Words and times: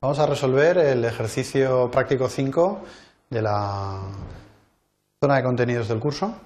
Vamos 0.00 0.20
a 0.20 0.26
resolver 0.26 0.78
el 0.78 1.04
ejercicio 1.04 1.90
práctico 1.90 2.28
5 2.28 2.78
de 3.30 3.42
la 3.42 3.98
zona 5.20 5.36
de 5.38 5.42
contenidos 5.42 5.88
del 5.88 5.98
curso. 5.98 6.36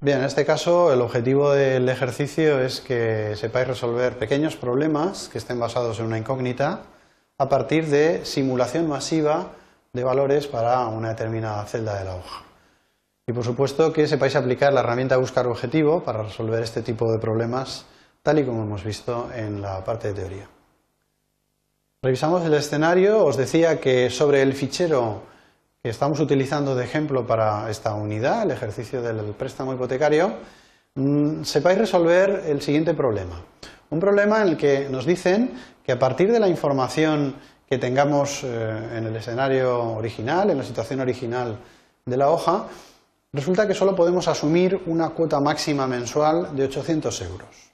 Bien, 0.00 0.20
en 0.20 0.24
este 0.24 0.46
caso 0.46 0.94
el 0.94 1.02
objetivo 1.02 1.52
del 1.52 1.90
ejercicio 1.90 2.58
es 2.58 2.80
que 2.80 3.36
sepáis 3.36 3.68
resolver 3.68 4.16
pequeños 4.16 4.56
problemas 4.56 5.28
que 5.28 5.36
estén 5.36 5.60
basados 5.60 6.00
en 6.00 6.06
una 6.06 6.16
incógnita 6.16 6.84
a 7.36 7.50
partir 7.50 7.86
de 7.88 8.24
simulación 8.24 8.88
masiva 8.88 9.50
de 9.92 10.04
valores 10.04 10.46
para 10.46 10.86
una 10.86 11.10
determinada 11.10 11.66
celda 11.66 11.98
de 11.98 12.06
la 12.06 12.14
hoja. 12.14 12.44
Y 13.26 13.34
por 13.34 13.44
supuesto 13.44 13.92
que 13.92 14.06
sepáis 14.06 14.36
aplicar 14.36 14.72
la 14.72 14.80
herramienta 14.80 15.18
buscar 15.18 15.46
objetivo 15.46 16.02
para 16.02 16.22
resolver 16.22 16.62
este 16.62 16.80
tipo 16.80 17.12
de 17.12 17.18
problemas 17.18 17.84
tal 18.22 18.38
y 18.38 18.46
como 18.46 18.62
hemos 18.62 18.82
visto 18.84 19.28
en 19.34 19.60
la 19.60 19.84
parte 19.84 20.08
de 20.08 20.14
teoría. 20.14 20.61
Revisamos 22.04 22.44
el 22.44 22.54
escenario, 22.54 23.24
os 23.24 23.36
decía 23.36 23.78
que 23.78 24.10
sobre 24.10 24.42
el 24.42 24.54
fichero 24.54 25.22
que 25.80 25.90
estamos 25.90 26.18
utilizando 26.18 26.74
de 26.74 26.84
ejemplo 26.84 27.24
para 27.24 27.70
esta 27.70 27.94
unidad, 27.94 28.42
el 28.42 28.50
ejercicio 28.50 29.00
del 29.00 29.20
préstamo 29.34 29.72
hipotecario, 29.72 30.34
mm, 30.96 31.44
sepáis 31.44 31.78
resolver 31.78 32.42
el 32.48 32.60
siguiente 32.60 32.92
problema. 32.94 33.40
Un 33.90 34.00
problema 34.00 34.42
en 34.42 34.48
el 34.48 34.56
que 34.56 34.88
nos 34.90 35.06
dicen 35.06 35.52
que 35.84 35.92
a 35.92 35.98
partir 36.00 36.32
de 36.32 36.40
la 36.40 36.48
información 36.48 37.36
que 37.68 37.78
tengamos 37.78 38.42
eh, 38.42 38.48
en 38.96 39.06
el 39.06 39.14
escenario 39.14 39.92
original, 39.94 40.50
en 40.50 40.58
la 40.58 40.64
situación 40.64 40.98
original 40.98 41.56
de 42.04 42.16
la 42.16 42.30
hoja, 42.30 42.66
resulta 43.32 43.68
que 43.68 43.74
solo 43.74 43.94
podemos 43.94 44.26
asumir 44.26 44.76
una 44.86 45.10
cuota 45.10 45.38
máxima 45.38 45.86
mensual 45.86 46.56
de 46.56 46.64
800 46.64 47.22
euros. 47.22 47.71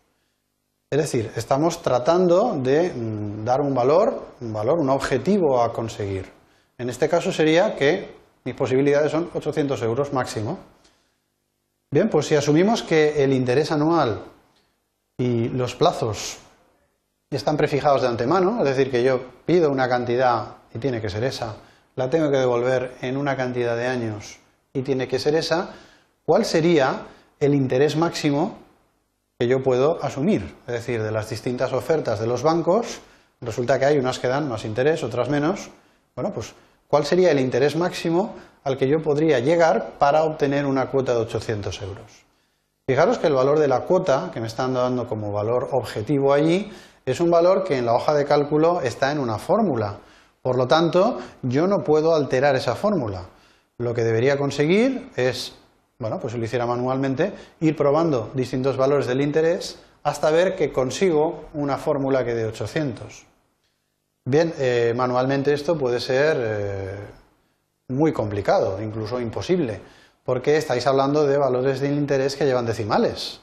Es 0.90 0.98
decir, 0.98 1.30
estamos 1.36 1.82
tratando 1.82 2.54
de 2.62 2.90
mm, 2.90 3.44
dar 3.44 3.60
un 3.60 3.74
valor, 3.74 4.28
un 4.40 4.52
valor, 4.54 4.78
un 4.78 4.88
objetivo 4.88 5.62
a 5.62 5.70
conseguir. 5.70 6.26
En 6.78 6.88
este 6.88 7.10
caso 7.10 7.30
sería 7.30 7.76
que 7.76 8.16
mis 8.44 8.54
posibilidades 8.54 9.12
son 9.12 9.28
800 9.34 9.82
euros 9.82 10.14
máximo. 10.14 10.58
Bien, 11.90 12.08
pues 12.08 12.26
si 12.26 12.36
asumimos 12.36 12.82
que 12.82 13.22
el 13.22 13.34
interés 13.34 13.70
anual 13.70 14.22
y 15.18 15.48
los 15.48 15.74
plazos 15.74 16.38
están 17.30 17.58
prefijados 17.58 18.00
de 18.00 18.08
antemano, 18.08 18.60
es 18.60 18.64
decir, 18.64 18.90
que 18.90 19.02
yo 19.02 19.20
pido 19.44 19.70
una 19.70 19.90
cantidad 19.90 20.56
y 20.72 20.78
tiene 20.78 21.02
que 21.02 21.10
ser 21.10 21.24
esa, 21.24 21.56
la 21.96 22.08
tengo 22.08 22.30
que 22.30 22.38
devolver 22.38 22.94
en 23.02 23.18
una 23.18 23.36
cantidad 23.36 23.76
de 23.76 23.86
años 23.88 24.38
y 24.72 24.80
tiene 24.80 25.06
que 25.06 25.18
ser 25.18 25.34
esa, 25.34 25.70
¿cuál 26.24 26.46
sería 26.46 27.02
el 27.40 27.54
interés 27.54 27.96
máximo 27.96 28.67
que 29.40 29.46
yo 29.46 29.62
puedo 29.62 30.02
asumir. 30.02 30.56
Es 30.66 30.72
decir, 30.74 31.00
de 31.00 31.12
las 31.12 31.30
distintas 31.30 31.72
ofertas 31.72 32.18
de 32.18 32.26
los 32.26 32.42
bancos, 32.42 32.98
resulta 33.40 33.78
que 33.78 33.84
hay 33.84 33.96
unas 33.96 34.18
que 34.18 34.26
dan 34.26 34.48
más 34.48 34.64
interés, 34.64 35.04
otras 35.04 35.28
menos. 35.28 35.70
Bueno, 36.16 36.32
pues, 36.32 36.54
¿cuál 36.88 37.04
sería 37.04 37.30
el 37.30 37.38
interés 37.38 37.76
máximo 37.76 38.34
al 38.64 38.76
que 38.76 38.88
yo 38.88 39.00
podría 39.00 39.38
llegar 39.38 39.92
para 40.00 40.24
obtener 40.24 40.66
una 40.66 40.90
cuota 40.90 41.14
de 41.14 41.20
800 41.20 41.82
euros? 41.82 42.24
Fijaros 42.88 43.18
que 43.18 43.28
el 43.28 43.34
valor 43.34 43.60
de 43.60 43.68
la 43.68 43.82
cuota, 43.82 44.32
que 44.34 44.40
me 44.40 44.48
están 44.48 44.74
dando 44.74 45.06
como 45.06 45.30
valor 45.30 45.68
objetivo 45.70 46.32
allí, 46.32 46.72
es 47.06 47.20
un 47.20 47.30
valor 47.30 47.62
que 47.62 47.78
en 47.78 47.86
la 47.86 47.94
hoja 47.94 48.14
de 48.14 48.24
cálculo 48.24 48.80
está 48.80 49.12
en 49.12 49.20
una 49.20 49.38
fórmula. 49.38 49.98
Por 50.42 50.56
lo 50.56 50.66
tanto, 50.66 51.18
yo 51.42 51.68
no 51.68 51.84
puedo 51.84 52.12
alterar 52.12 52.56
esa 52.56 52.74
fórmula. 52.74 53.26
Lo 53.76 53.94
que 53.94 54.02
debería 54.02 54.36
conseguir 54.36 55.10
es 55.14 55.54
bueno, 55.98 56.20
pues 56.20 56.34
lo 56.34 56.44
hiciera 56.44 56.64
manualmente, 56.64 57.32
ir 57.60 57.76
probando 57.76 58.30
distintos 58.34 58.76
valores 58.76 59.06
del 59.06 59.20
interés 59.20 59.78
hasta 60.04 60.30
ver 60.30 60.54
que 60.54 60.72
consigo 60.72 61.46
una 61.54 61.76
fórmula 61.76 62.24
que 62.24 62.34
dé 62.34 62.46
800. 62.46 63.26
Bien, 64.24 64.54
eh, 64.58 64.94
manualmente 64.96 65.52
esto 65.52 65.76
puede 65.76 65.98
ser 65.98 66.36
eh, 66.40 66.96
muy 67.88 68.12
complicado, 68.12 68.80
incluso 68.80 69.20
imposible, 69.20 69.80
porque 70.24 70.56
estáis 70.56 70.86
hablando 70.86 71.26
de 71.26 71.36
valores 71.36 71.80
del 71.80 71.94
interés 71.94 72.36
que 72.36 72.44
llevan 72.44 72.66
decimales. 72.66 73.40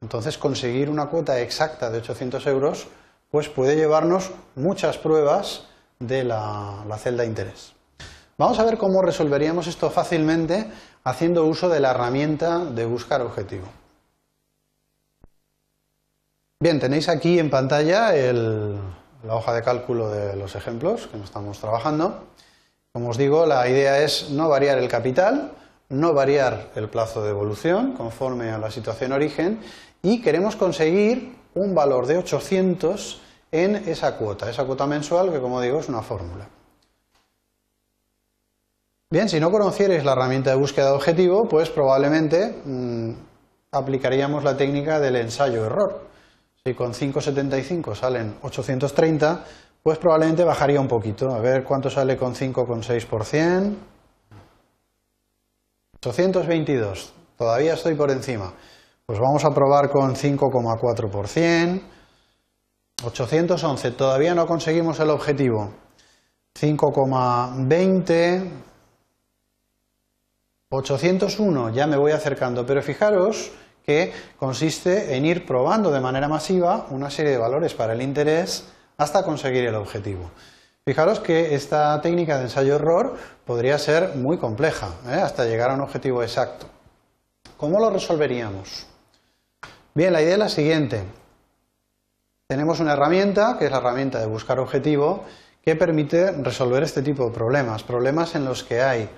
Entonces, 0.00 0.38
conseguir 0.38 0.88
una 0.88 1.06
cuota 1.06 1.40
exacta 1.40 1.90
de 1.90 1.98
800 1.98 2.46
euros 2.46 2.88
pues 3.30 3.50
puede 3.50 3.76
llevarnos 3.76 4.30
muchas 4.54 4.96
pruebas 4.96 5.64
de 5.98 6.24
la, 6.24 6.84
la 6.88 6.96
celda 6.96 7.26
interés. 7.26 7.74
Vamos 8.38 8.58
a 8.60 8.64
ver 8.64 8.78
cómo 8.78 9.02
resolveríamos 9.02 9.66
esto 9.66 9.90
fácilmente 9.90 10.70
haciendo 11.08 11.46
uso 11.46 11.68
de 11.68 11.80
la 11.80 11.92
herramienta 11.92 12.64
de 12.64 12.84
buscar 12.84 13.22
objetivo. 13.22 13.66
Bien, 16.60 16.80
tenéis 16.80 17.08
aquí 17.08 17.38
en 17.38 17.50
pantalla 17.50 18.12
la 18.12 19.34
hoja 19.34 19.54
de 19.54 19.62
cálculo 19.62 20.10
de 20.10 20.36
los 20.36 20.54
ejemplos 20.54 21.06
que 21.06 21.18
estamos 21.18 21.58
trabajando. 21.60 22.24
Como 22.92 23.10
os 23.10 23.16
digo, 23.16 23.46
la 23.46 23.68
idea 23.68 24.02
es 24.02 24.30
no 24.30 24.48
variar 24.48 24.78
el 24.78 24.88
capital, 24.88 25.52
no 25.88 26.12
variar 26.12 26.70
el 26.74 26.88
plazo 26.88 27.22
de 27.22 27.30
evolución 27.30 27.92
conforme 27.92 28.50
a 28.50 28.58
la 28.58 28.70
situación 28.70 29.12
origen 29.12 29.60
y 30.02 30.20
queremos 30.20 30.56
conseguir 30.56 31.36
un 31.54 31.74
valor 31.74 32.06
de 32.06 32.18
800 32.18 33.22
en 33.50 33.76
esa 33.76 34.16
cuota, 34.16 34.50
esa 34.50 34.64
cuota 34.64 34.86
mensual 34.86 35.32
que 35.32 35.40
como 35.40 35.60
digo 35.60 35.80
es 35.80 35.88
una 35.88 36.02
fórmula. 36.02 36.48
Bien, 39.10 39.26
si 39.30 39.40
no 39.40 39.50
conocierais 39.50 40.04
la 40.04 40.12
herramienta 40.12 40.50
de 40.50 40.56
búsqueda 40.56 40.88
de 40.88 40.96
objetivo, 40.96 41.48
pues 41.48 41.70
probablemente 41.70 42.60
mm, 42.62 43.12
aplicaríamos 43.72 44.44
la 44.44 44.54
técnica 44.54 45.00
del 45.00 45.16
ensayo-error. 45.16 46.06
Si 46.62 46.74
con 46.74 46.92
5,75 46.92 47.94
salen 47.94 48.34
830, 48.42 49.44
pues 49.82 49.96
probablemente 49.96 50.44
bajaría 50.44 50.78
un 50.78 50.88
poquito. 50.88 51.34
A 51.34 51.40
ver 51.40 51.64
cuánto 51.64 51.88
sale 51.88 52.18
con 52.18 52.34
5,6%. 52.34 53.76
822, 56.00 57.14
todavía 57.38 57.72
estoy 57.72 57.94
por 57.94 58.10
encima. 58.10 58.52
Pues 59.06 59.18
vamos 59.18 59.42
a 59.46 59.54
probar 59.54 59.88
con 59.88 60.16
5,4%. 60.16 61.80
811, 63.04 63.90
todavía 63.92 64.34
no 64.34 64.46
conseguimos 64.46 65.00
el 65.00 65.08
objetivo. 65.08 65.70
5,20, 66.60 68.67
801 70.70 71.70
ya 71.70 71.86
me 71.86 71.96
voy 71.96 72.12
acercando, 72.12 72.66
pero 72.66 72.82
fijaros 72.82 73.52
que 73.82 74.12
consiste 74.36 75.16
en 75.16 75.24
ir 75.24 75.46
probando 75.46 75.90
de 75.90 76.00
manera 76.00 76.28
masiva 76.28 76.86
una 76.90 77.08
serie 77.08 77.32
de 77.32 77.38
valores 77.38 77.72
para 77.72 77.94
el 77.94 78.02
interés 78.02 78.68
hasta 78.98 79.24
conseguir 79.24 79.64
el 79.64 79.74
objetivo. 79.76 80.30
Fijaros 80.84 81.20
que 81.20 81.54
esta 81.54 81.98
técnica 82.02 82.36
de 82.36 82.44
ensayo-error 82.44 83.16
podría 83.46 83.78
ser 83.78 84.16
muy 84.16 84.36
compleja, 84.36 84.88
¿eh? 85.06 85.14
hasta 85.14 85.46
llegar 85.46 85.70
a 85.70 85.74
un 85.74 85.80
objetivo 85.80 86.22
exacto. 86.22 86.66
¿Cómo 87.56 87.80
lo 87.80 87.88
resolveríamos? 87.88 88.86
Bien, 89.94 90.12
la 90.12 90.20
idea 90.20 90.34
es 90.34 90.38
la 90.38 90.48
siguiente. 90.50 91.02
Tenemos 92.46 92.80
una 92.80 92.92
herramienta, 92.92 93.56
que 93.58 93.64
es 93.64 93.70
la 93.70 93.78
herramienta 93.78 94.20
de 94.20 94.26
buscar 94.26 94.58
objetivo, 94.58 95.24
que 95.62 95.76
permite 95.76 96.30
resolver 96.32 96.82
este 96.82 97.00
tipo 97.00 97.24
de 97.24 97.34
problemas, 97.34 97.82
problemas 97.84 98.34
en 98.34 98.44
los 98.44 98.64
que 98.64 98.82
hay 98.82 99.08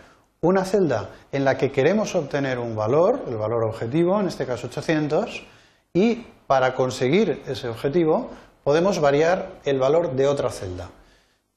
una 0.43 0.65
celda 0.65 1.11
en 1.33 1.45
la 1.45 1.59
que 1.59 1.71
queremos 1.71 2.15
obtener 2.15 2.59
un 2.59 2.75
valor, 2.75 3.25
el 3.28 3.37
valor 3.37 3.65
objetivo, 3.65 4.21
en 4.21 4.28
este 4.28 4.47
caso 4.47 4.69
800, 4.69 5.47
y 5.93 6.27
para 6.47 6.75
conseguir 6.75 7.43
ese 7.47 7.69
objetivo 7.69 8.31
podemos 8.65 9.00
variar 9.00 9.61
el 9.65 9.79
valor 9.79 10.12
de 10.12 10.27
otra 10.27 10.50
celda. 10.50 10.89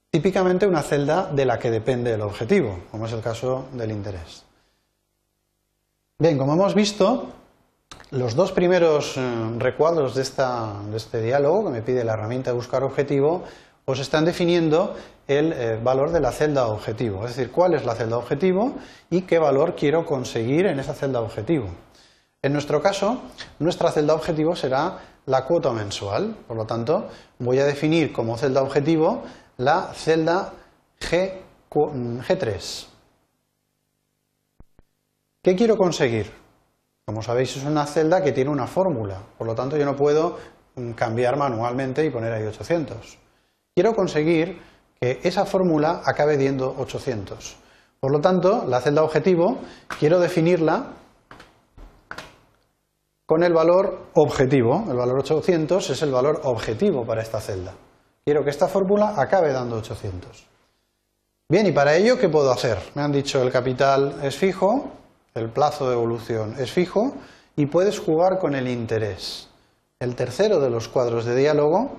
Típicamente 0.09 0.67
una 0.67 0.83
celda 0.83 1.27
de 1.31 1.45
la 1.45 1.59
que 1.59 1.71
depende 1.71 2.13
el 2.13 2.21
objetivo, 2.21 2.79
como 2.91 3.05
es 3.05 3.13
el 3.13 3.21
caso 3.21 3.65
del 3.73 3.91
interés. 3.91 4.43
Bien, 6.19 6.37
como 6.37 6.53
hemos 6.53 6.75
visto, 6.75 7.29
los 8.11 8.35
dos 8.35 8.51
primeros 8.51 9.17
eh, 9.17 9.21
recuadros 9.57 10.13
de, 10.13 10.21
de 10.23 10.97
este 10.97 11.21
diálogo 11.21 11.65
que 11.65 11.71
me 11.71 11.81
pide 11.81 12.03
la 12.03 12.13
herramienta 12.13 12.51
buscar 12.51 12.83
objetivo 12.83 13.43
os 13.85 13.99
están 13.99 14.25
definiendo 14.25 14.95
el 15.27 15.53
eh, 15.53 15.79
valor 15.81 16.11
de 16.11 16.19
la 16.19 16.31
celda 16.31 16.67
objetivo, 16.67 17.25
es 17.25 17.35
decir, 17.35 17.51
cuál 17.51 17.73
es 17.73 17.85
la 17.85 17.95
celda 17.95 18.17
objetivo 18.17 18.75
y 19.09 19.21
qué 19.21 19.39
valor 19.39 19.75
quiero 19.75 20.05
conseguir 20.05 20.65
en 20.65 20.79
esa 20.79 20.93
celda 20.93 21.21
objetivo. 21.21 21.67
En 22.41 22.53
nuestro 22.53 22.81
caso, 22.81 23.21
nuestra 23.59 23.91
celda 23.91 24.13
objetivo 24.13 24.55
será 24.55 24.99
la 25.25 25.45
cuota 25.45 25.71
mensual, 25.71 26.35
por 26.47 26.57
lo 26.57 26.65
tanto, 26.65 27.07
voy 27.39 27.59
a 27.59 27.65
definir 27.65 28.11
como 28.11 28.37
celda 28.37 28.61
objetivo 28.61 29.23
la 29.57 29.93
celda 29.93 30.53
G, 30.99 31.33
G3. 31.69 32.87
¿Qué 35.41 35.55
quiero 35.55 35.77
conseguir? 35.77 36.31
Como 37.05 37.21
sabéis, 37.21 37.55
es 37.57 37.63
una 37.63 37.85
celda 37.85 38.23
que 38.23 38.31
tiene 38.31 38.49
una 38.49 38.67
fórmula, 38.67 39.19
por 39.37 39.47
lo 39.47 39.55
tanto, 39.55 39.77
yo 39.77 39.85
no 39.85 39.95
puedo 39.95 40.37
mm, 40.75 40.91
cambiar 40.91 41.37
manualmente 41.37 42.05
y 42.05 42.09
poner 42.09 42.31
ahí 42.33 42.45
800. 42.45 43.22
Quiero 43.75 43.95
conseguir 43.95 44.61
que 45.01 45.19
esa 45.23 45.45
fórmula 45.45 46.01
acabe 46.05 46.37
dando 46.37 46.75
800. 46.77 47.55
Por 47.99 48.11
lo 48.11 48.21
tanto, 48.21 48.65
la 48.67 48.81
celda 48.81 49.03
objetivo 49.03 49.57
quiero 49.99 50.19
definirla 50.19 50.93
con 53.25 53.43
el 53.43 53.51
valor 53.51 54.09
objetivo. 54.13 54.85
El 54.89 54.97
valor 54.97 55.19
800 55.19 55.89
es 55.89 56.01
el 56.03 56.11
valor 56.11 56.41
objetivo 56.43 57.03
para 57.03 57.23
esta 57.23 57.41
celda. 57.41 57.73
Quiero 58.23 58.43
que 58.43 58.51
esta 58.51 58.67
fórmula 58.67 59.15
acabe 59.17 59.51
dando 59.51 59.77
800. 59.77 60.45
Bien, 61.49 61.65
y 61.65 61.71
para 61.71 61.95
ello, 61.95 62.19
¿qué 62.19 62.29
puedo 62.29 62.51
hacer? 62.51 62.77
Me 62.93 63.01
han 63.01 63.11
dicho 63.11 63.41
el 63.41 63.51
capital 63.51 64.19
es 64.21 64.35
fijo, 64.37 64.91
el 65.33 65.49
plazo 65.49 65.89
de 65.89 65.95
evolución 65.95 66.55
es 66.59 66.71
fijo 66.71 67.13
y 67.55 67.65
puedes 67.65 67.99
jugar 67.99 68.37
con 68.37 68.53
el 68.53 68.67
interés. 68.67 69.49
El 69.99 70.15
tercero 70.15 70.59
de 70.59 70.69
los 70.69 70.87
cuadros 70.87 71.25
de 71.25 71.35
diálogo 71.35 71.97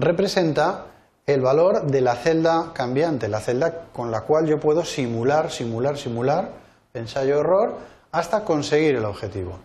representa 0.00 0.86
el 1.26 1.40
valor 1.40 1.82
de 1.82 2.00
la 2.00 2.16
celda 2.16 2.72
cambiante, 2.72 3.28
la 3.28 3.40
celda 3.40 3.84
con 3.92 4.10
la 4.10 4.22
cual 4.22 4.46
yo 4.46 4.58
puedo 4.58 4.84
simular, 4.84 5.50
simular, 5.50 5.98
simular, 5.98 6.48
ensayo-error, 6.94 7.76
hasta 8.12 8.44
conseguir 8.44 8.96
el 8.96 9.04
objetivo. 9.04 9.58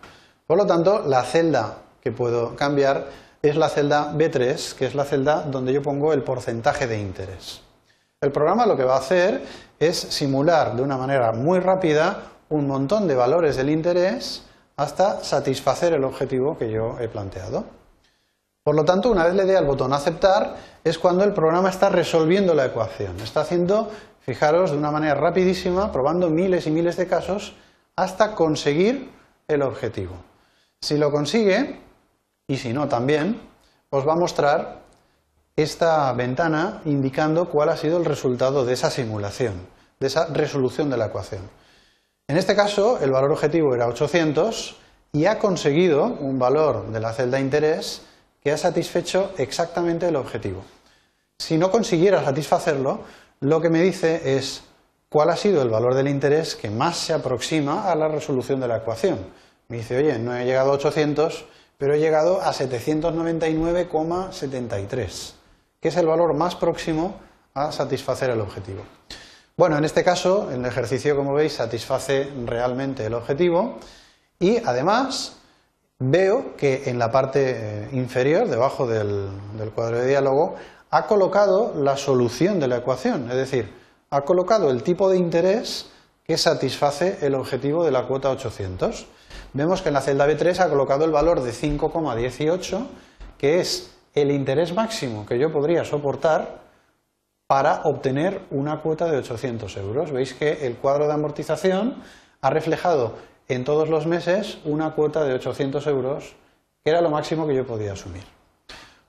Por 0.46 0.58
lo 0.58 0.66
tanto, 0.66 1.04
la 1.08 1.24
celda 1.24 1.78
que 2.02 2.12
puedo 2.12 2.56
cambiar 2.56 3.08
es 3.42 3.56
la 3.56 3.70
celda 3.70 4.14
B3, 4.14 4.76
que 4.76 4.86
es 4.86 4.96
la 4.96 5.06
celda 5.06 5.44
donde 5.44 5.72
yo 5.72 5.82
pongo 5.82 6.12
el 6.14 6.22
porcentaje 6.22 6.88
de 6.88 7.00
interés. 7.00 7.62
El 8.20 8.32
programa 8.32 8.66
lo 8.66 8.78
que 8.78 8.84
va 8.84 8.96
a 8.96 9.00
hacer 9.00 9.42
es 9.80 9.98
simular 9.98 10.76
de 10.76 10.82
una 10.82 10.98
manera 10.98 11.32
muy 11.32 11.60
rápida 11.60 12.24
un 12.50 12.68
montón 12.68 13.08
de 13.08 13.16
valores 13.16 13.56
del 13.56 13.70
interés 13.70 14.44
hasta 14.78 15.24
satisfacer 15.24 15.94
el 15.94 16.04
objetivo 16.04 16.58
que 16.58 16.72
yo 16.72 16.98
he 17.00 17.08
planteado. 17.08 17.66
Por 18.64 18.76
lo 18.76 18.86
tanto, 18.86 19.12
una 19.12 19.26
vez 19.26 19.36
le 19.36 19.44
dé 19.44 19.58
al 19.58 19.66
botón 19.66 19.92
aceptar, 19.92 20.56
es 20.86 20.98
cuando 20.98 21.26
el 21.26 21.34
programa 21.34 21.70
está 21.70 21.90
resolviendo 21.90 22.54
la 22.54 22.66
ecuación. 22.66 23.20
Está 23.20 23.42
haciendo, 23.42 23.92
fijaros, 24.22 24.72
de 24.72 24.78
una 24.78 24.90
manera 24.90 25.16
rapidísima, 25.16 25.92
probando 25.92 26.30
miles 26.30 26.66
y 26.66 26.72
miles 26.72 26.96
de 26.96 27.08
casos 27.08 27.56
hasta 27.98 28.36
conseguir 28.36 29.12
el 29.50 29.62
objetivo. 29.64 30.16
Si 30.82 30.98
lo 30.98 31.12
consigue, 31.12 31.82
y 32.48 32.58
si 32.58 32.72
no 32.72 32.88
también, 32.88 33.42
os 33.90 34.08
va 34.08 34.14
a 34.14 34.18
mostrar 34.18 34.82
esta 35.58 36.12
ventana 36.14 36.82
indicando 36.86 37.50
cuál 37.50 37.70
ha 37.70 37.78
sido 37.78 37.98
el 37.98 38.06
resultado 38.06 38.66
de 38.66 38.74
esa 38.74 38.90
simulación, 38.90 39.54
de 40.00 40.08
esa 40.08 40.28
resolución 40.28 40.90
de 40.90 40.98
la 40.98 41.08
ecuación. 41.08 41.42
En 42.28 42.38
este 42.38 42.56
caso, 42.56 42.98
el 43.00 43.12
valor 43.12 43.32
objetivo 43.32 43.76
era 43.76 43.88
800 43.88 44.78
y 45.12 45.26
ha 45.26 45.38
conseguido 45.38 46.06
un 46.06 46.40
valor 46.40 46.88
de 46.88 47.00
la 47.02 47.14
celda 47.14 47.40
interés 47.40 48.02
que 48.44 48.52
ha 48.52 48.58
satisfecho 48.58 49.32
exactamente 49.38 50.08
el 50.08 50.18
objetivo. 50.18 50.64
Si 51.40 51.58
no 51.58 51.72
consiguiera 51.72 52.24
satisfacerlo, 52.24 53.00
lo 53.40 53.62
que 53.62 53.70
me 53.70 53.82
dice 53.82 54.38
es 54.38 54.64
cuál 55.10 55.30
ha 55.30 55.38
sido 55.38 55.62
el 55.62 55.70
valor 55.70 55.94
del 55.94 56.08
interés 56.08 56.56
que 56.56 56.70
más 56.70 56.98
se 56.98 57.14
aproxima 57.14 57.92
a 57.92 57.96
la 57.96 58.08
resolución 58.08 58.60
de 58.60 58.68
la 58.68 58.78
ecuación. 58.78 59.20
Me 59.70 59.78
dice, 59.78 59.98
oye, 59.98 60.20
no 60.20 60.36
he 60.36 60.46
llegado 60.46 60.72
a 60.72 60.74
800, 60.74 61.46
pero 61.78 61.94
he 61.94 62.00
llegado 62.00 62.42
a 62.42 62.52
799,73, 62.54 65.34
que 65.80 65.88
es 65.88 65.98
el 65.98 66.08
valor 66.08 66.34
más 66.34 66.56
próximo 66.56 67.16
a 67.54 67.72
satisfacer 67.72 68.30
el 68.30 68.42
objetivo. 68.42 68.84
Bueno, 69.56 69.78
en 69.78 69.86
este 69.86 70.04
caso, 70.04 70.52
el 70.52 70.66
ejercicio, 70.66 71.16
como 71.16 71.34
veis, 71.34 71.54
satisface 71.54 72.30
realmente 72.46 73.06
el 73.06 73.14
objetivo 73.14 73.78
y 74.40 74.58
además 74.58 75.38
veo 76.10 76.56
que 76.58 76.90
en 76.90 77.00
la 77.00 77.12
parte 77.12 77.56
eh, 77.56 77.90
inferior, 77.94 78.48
debajo 78.48 78.88
del, 78.88 79.30
cuadro 79.74 80.00
de 80.00 80.08
diálogo, 80.08 80.56
ha 80.90 81.08
colocado 81.08 81.74
la 81.76 81.98
solución 81.98 82.60
de 82.60 82.68
la 82.68 82.78
ecuación, 82.78 83.30
es 83.30 83.38
decir, 83.38 83.74
ha 84.10 84.22
colocado 84.22 84.70
el 84.70 84.84
tipo 84.84 85.10
de 85.10 85.18
interés 85.18 85.90
que 86.24 86.38
satisface 86.38 87.20
el 87.22 87.36
objetivo 87.36 87.84
de 87.84 87.92
la 87.92 88.08
cuota 88.08 88.30
800. 88.30 89.08
Vemos 89.54 89.82
que 89.82 89.90
en 89.90 89.94
la 89.96 90.02
celda 90.02 90.28
B3 90.28 90.60
ha 90.60 90.70
colocado 90.70 91.06
el 91.06 91.12
valor 91.12 91.42
de 91.42 91.52
5,18, 91.52 92.86
que 93.38 93.60
es 93.60 93.92
el 94.14 94.32
interés 94.32 94.74
máximo 94.74 95.26
que 95.26 95.40
yo 95.40 95.52
podría 95.52 95.84
soportar 95.84 96.62
para 97.48 97.82
obtener 97.84 98.42
una 98.52 98.82
cuota 98.82 99.06
de 99.06 99.18
800 99.18 99.76
euros. 99.78 100.12
Veis 100.12 100.34
que 100.34 100.66
el 100.66 100.78
cuadro 100.78 101.08
de 101.08 101.14
amortización 101.14 102.04
ha 102.42 102.50
reflejado 102.50 103.14
en 103.48 103.64
todos 103.64 103.90
los 103.90 104.06
meses 104.08 104.60
una 104.66 104.94
cuota 104.94 105.24
de 105.24 105.34
800 105.34 105.86
euros, 105.88 106.36
que 106.84 106.90
era 106.90 107.02
lo 107.02 107.10
máximo 107.10 107.48
que 107.48 107.56
yo 107.56 107.66
podía 107.66 107.94
asumir. 107.94 108.24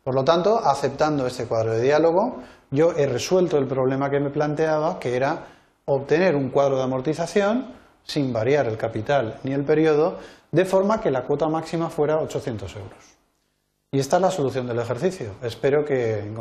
Por 0.02 0.14
lo 0.14 0.24
tanto, 0.24 0.58
aceptando 0.58 1.26
este 1.26 1.46
cuadro 1.46 1.72
de 1.72 1.82
diálogo, 1.82 2.42
yo 2.70 2.92
he 2.92 3.06
resuelto 3.06 3.56
el 3.58 3.66
problema 3.66 4.10
que 4.10 4.20
me 4.20 4.30
planteaba, 4.30 4.98
que 4.98 5.16
era 5.16 5.46
obtener 5.86 6.36
un 6.36 6.50
cuadro 6.50 6.76
de 6.76 6.82
amortización 6.82 7.72
sin 8.02 8.32
variar 8.32 8.66
el 8.66 8.76
capital 8.76 9.38
ni 9.44 9.52
el 9.52 9.64
periodo, 9.64 10.18
de 10.52 10.64
forma 10.64 11.00
que 11.00 11.10
la 11.10 11.22
cuota 11.22 11.48
máxima 11.48 11.88
fuera 11.88 12.18
800 12.18 12.76
euros. 12.76 13.14
Y 13.90 13.98
esta 13.98 14.16
es 14.16 14.22
la 14.22 14.30
solución 14.30 14.66
del 14.66 14.80
ejercicio. 14.80 15.34
Espero 15.42 15.84
que 15.84 16.24